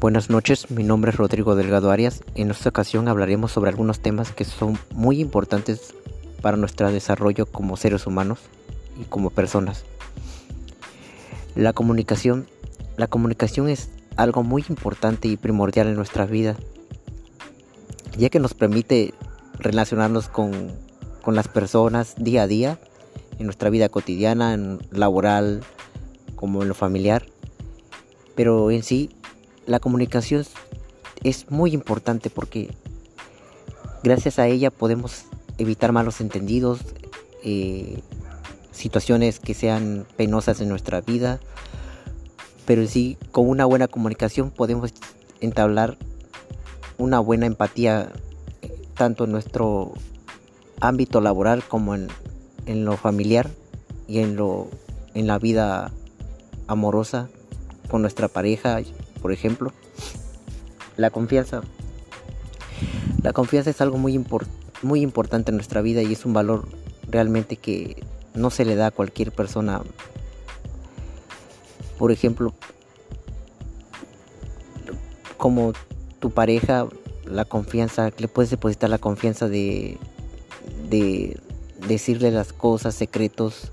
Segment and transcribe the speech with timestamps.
[0.00, 2.22] Buenas noches, mi nombre es Rodrigo Delgado Arias.
[2.36, 5.92] En esta ocasión hablaremos sobre algunos temas que son muy importantes
[6.40, 8.38] para nuestro desarrollo como seres humanos
[9.00, 9.84] y como personas.
[11.56, 12.46] La comunicación.
[12.96, 16.54] La comunicación es algo muy importante y primordial en nuestra vida,
[18.16, 19.14] ya que nos permite
[19.58, 20.52] relacionarnos con,
[21.22, 22.78] con las personas día a día,
[23.40, 25.64] en nuestra vida cotidiana, en laboral,
[26.36, 27.26] como en lo familiar.
[28.36, 29.10] Pero en sí
[29.68, 30.44] la comunicación
[31.22, 32.70] es muy importante porque
[34.02, 35.26] gracias a ella podemos
[35.58, 36.80] evitar malos entendidos,
[37.44, 38.00] eh,
[38.72, 41.38] situaciones que sean penosas en nuestra vida,
[42.64, 44.94] pero sí con una buena comunicación podemos
[45.40, 45.98] entablar
[46.96, 48.10] una buena empatía
[48.94, 49.92] tanto en nuestro
[50.80, 52.08] ámbito laboral como en,
[52.66, 53.50] en lo familiar
[54.06, 54.68] y en lo
[55.14, 55.92] en la vida
[56.68, 57.28] amorosa
[57.88, 58.80] con nuestra pareja
[59.20, 59.72] por ejemplo.
[60.96, 61.62] La confianza.
[63.22, 64.24] La confianza es algo muy,
[64.82, 66.68] muy importante en nuestra vida y es un valor
[67.08, 68.02] realmente que
[68.34, 69.82] no se le da a cualquier persona.
[71.98, 72.54] Por ejemplo,
[75.36, 75.72] como
[76.20, 76.86] tu pareja,
[77.24, 79.98] la confianza, le puedes depositar la confianza de,
[80.88, 81.40] de
[81.86, 83.72] decirle las cosas, secretos,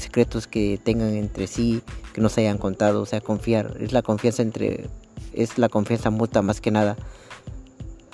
[0.00, 4.02] secretos que tengan entre sí, que no se hayan contado, o sea, confiar, es la
[4.02, 4.86] confianza entre,
[5.32, 6.96] es la confianza mutua más que nada,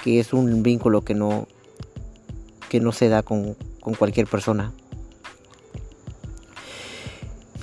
[0.02, 1.46] que es un vínculo que no,
[2.68, 4.72] que no se da con, con cualquier persona.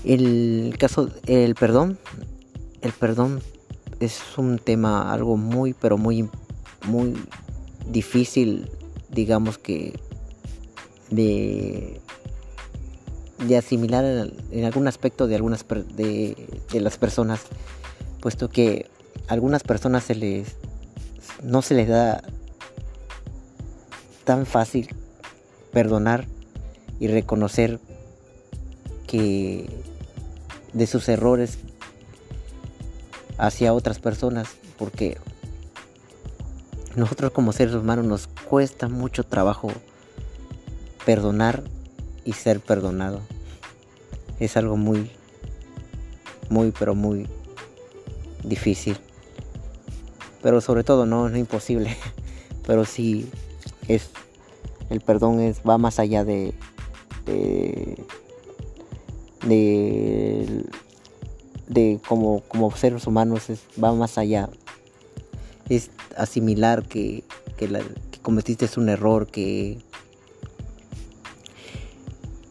[0.03, 1.99] El caso, el perdón,
[2.81, 3.41] el perdón
[3.99, 6.29] es un tema algo muy, pero muy,
[6.85, 7.15] muy
[7.89, 8.69] difícil,
[9.09, 9.99] digamos que
[11.09, 11.99] de
[13.39, 14.03] de asimilar
[14.51, 16.35] en, algún aspecto de algunas de,
[16.73, 17.41] las personas,
[18.21, 18.89] puesto que
[19.27, 20.55] a algunas personas se les
[21.43, 22.21] no se les da
[24.25, 24.89] tan fácil
[25.71, 26.25] perdonar
[26.99, 27.79] y reconocer
[29.07, 29.69] que
[30.73, 31.59] de sus errores
[33.37, 35.17] hacia otras personas porque
[36.95, 39.71] nosotros como seres humanos nos cuesta mucho trabajo
[41.05, 41.63] perdonar
[42.25, 43.21] y ser perdonado.
[44.39, 45.11] Es algo muy,
[46.49, 47.27] muy, pero muy
[48.43, 48.97] difícil.
[50.41, 51.95] Pero sobre todo no, es imposible.
[52.65, 53.27] Pero sí
[53.87, 54.11] es
[54.91, 56.53] el perdón es va más allá de
[59.45, 60.65] de,
[61.67, 64.49] de, como, como seres humanos es, va más allá.
[65.69, 67.23] Es asimilar que,
[67.57, 69.79] que, la, que cometiste un error, que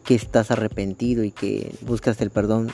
[0.08, 2.70] que estás arrepentido y que buscas el perdón,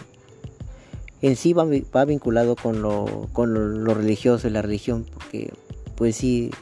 [1.20, 5.52] en sí va, vinculado con, lo, con religioso y la religión, porque
[5.96, 6.52] pues sí,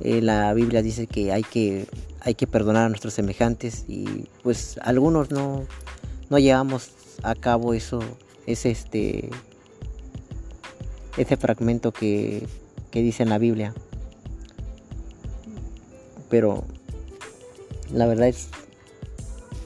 [0.00, 1.86] eh, la Biblia dice que hay, que
[2.18, 5.64] hay que perdonar a nuestros semejantes y pues algunos no,
[6.28, 6.90] no llevamos
[7.22, 8.00] a cabo eso,
[8.48, 9.30] es este,
[11.16, 12.48] ese fragmento que,
[12.90, 13.74] que dice en la Biblia.
[16.28, 16.64] Pero
[17.92, 18.48] la verdad es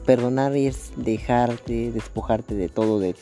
[0.06, 3.16] perdonar es dejarte, despojarte de todo, de,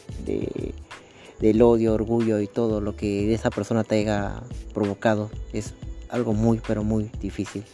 [1.41, 4.43] del odio, orgullo y todo lo que esa persona te haya
[4.75, 5.31] provocado.
[5.53, 5.75] Es
[6.11, 7.65] algo muy, pero muy difícil.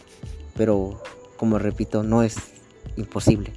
[0.55, 1.01] Pero,
[1.37, 2.37] como repito, no es
[2.95, 3.53] imposible.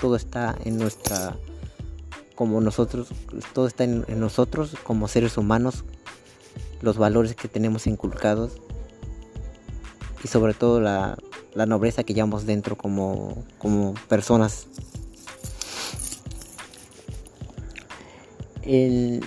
[0.00, 1.36] Todo está en nuestra,
[2.34, 3.08] como nosotros,
[3.54, 5.84] todo está en, nosotros como seres humanos,
[6.82, 8.52] los valores que tenemos inculcados
[10.24, 11.16] y sobre todo la,
[11.54, 14.66] la nobleza que llevamos dentro como, como personas.
[18.62, 19.24] El,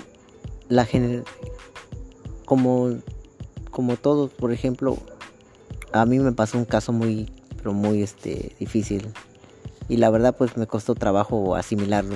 [0.69, 0.87] la
[2.45, 2.95] como,
[3.69, 4.97] como todos, por ejemplo,
[5.91, 9.11] a mí me pasó un caso muy, pero muy este, difícil.
[9.87, 12.15] Y la verdad pues me costó trabajo asimilarlo.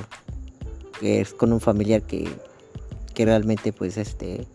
[1.00, 2.28] Que es con un familiar que,
[3.13, 4.45] que realmente pues este,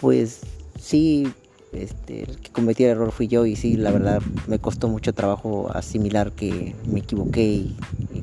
[0.00, 0.40] pues
[0.80, 1.32] sí
[1.72, 5.14] este, el que cometí el error fui yo y sí, la verdad me costó mucho
[5.14, 7.76] trabajo asimilar que me equivoqué y,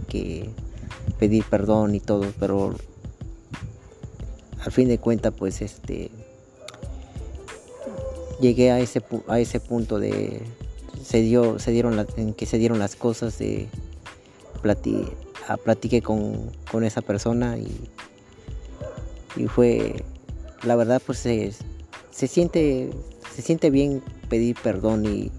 [0.07, 0.49] que
[1.17, 2.75] pedir perdón y todo, pero
[4.63, 6.09] al fin de cuentas pues este
[8.39, 10.41] llegué a ese a ese punto de
[11.03, 13.67] se dio se dieron en que se dieron las cosas de
[15.47, 17.89] a, platiqué con, con, esa persona y,
[19.35, 20.03] y fue
[20.63, 21.53] la verdad pues se,
[22.11, 22.89] se siente
[23.39, 25.31] se siente bien pedir perdón y,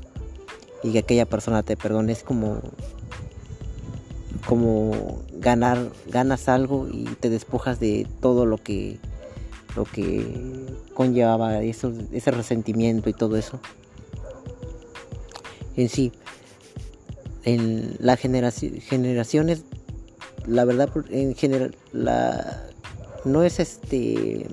[0.90, 2.12] que aquella persona te perdone.
[2.12, 2.62] Es como,
[4.46, 8.98] como ganar, ganas algo y te despojas de todo lo que
[9.76, 10.24] lo que
[10.94, 13.60] conllevaba eso, ese resentimiento y todo eso.
[15.76, 16.10] En sí,
[17.44, 19.64] en las generaciones,
[20.46, 22.66] la verdad, en general, la,
[23.26, 24.46] no es este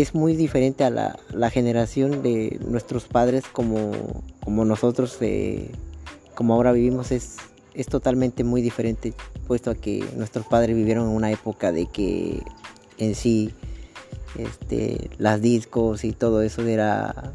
[0.00, 3.92] es muy diferente a la, la, generación de nuestros padres como,
[4.44, 5.70] como nosotros eh,
[6.34, 7.36] como ahora vivimos es,
[7.74, 9.14] es totalmente muy diferente
[9.46, 12.42] puesto a que nuestros padres vivieron en una época de que
[12.98, 13.52] en sí
[14.38, 17.32] este, las discos y todo eso era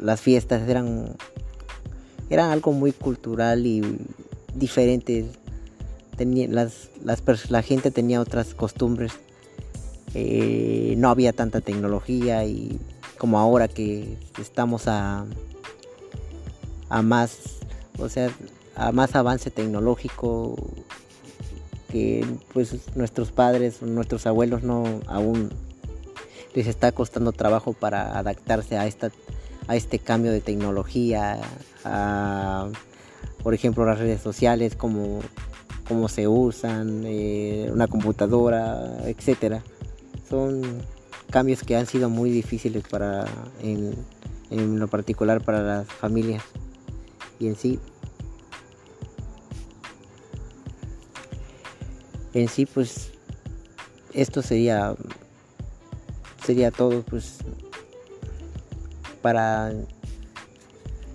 [0.00, 1.16] las fiestas eran
[2.30, 3.82] eran algo muy cultural y
[4.54, 5.26] diferente.
[6.18, 9.12] Las, las la gente tenía otras costumbres
[10.14, 12.78] eh, no había tanta tecnología y
[13.18, 15.26] como ahora que estamos a
[16.88, 17.58] a más
[17.98, 18.30] o sea
[18.74, 20.56] a más avance tecnológico
[21.90, 25.50] que pues nuestros padres, nuestros abuelos no aún
[26.54, 29.10] les está costando trabajo para adaptarse a esta
[29.68, 31.38] a este cambio de tecnología,
[31.84, 32.68] a,
[33.42, 35.20] por ejemplo las redes sociales, cómo,
[35.86, 39.62] cómo se usan, eh, una computadora, etcétera.
[40.28, 40.62] Son
[41.30, 43.26] cambios que han sido muy difíciles para
[43.62, 43.94] en,
[44.50, 46.42] lo particular para las familias
[47.38, 47.78] y en sí.
[52.34, 53.10] En sí pues
[54.14, 54.94] esto sería
[56.44, 57.38] sería todo pues
[59.20, 59.72] para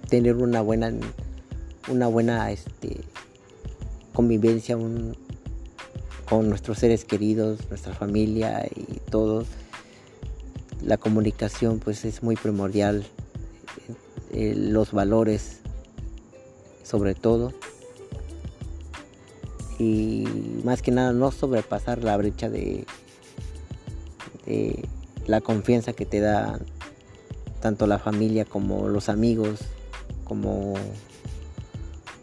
[0.09, 0.91] tener una buena
[1.87, 3.01] una buena este
[4.13, 4.77] convivencia
[6.29, 8.65] con nuestros seres queridos nuestra familia
[9.13, 9.45] todo
[10.81, 13.05] la comunicación pues es muy primordial
[14.31, 15.59] eh, los valores
[16.83, 17.53] sobre todo.
[19.77, 20.25] Y
[20.63, 22.85] más que nada no sobrepasar la brecha de,
[25.27, 26.59] la confianza que te da
[27.61, 29.59] tanto la familia como los amigos
[30.25, 30.73] como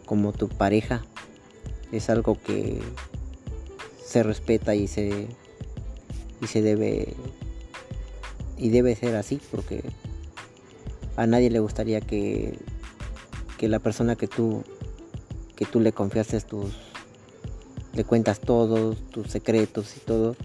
[0.05, 1.03] como tu pareja.
[1.93, 2.81] Es algo que
[4.05, 5.27] se respeta y se
[6.41, 7.13] y se debe
[8.57, 9.83] y debe ser así porque
[11.15, 12.57] a nadie le gustaría que,
[13.57, 14.63] que la persona que tú
[15.55, 16.73] que tú le confiases tus
[17.93, 20.35] le cuentas todos tus secretos y todo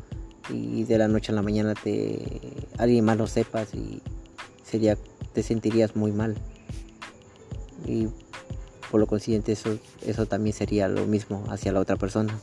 [0.50, 2.40] y de la noche a la mañana te
[2.78, 4.00] alguien más lo sepas y
[4.62, 4.96] sería
[5.32, 6.36] te sentirías muy mal.
[7.84, 8.08] Y
[8.90, 12.38] por lo consiguiente eso eso también sería lo mismo hacia la otra persona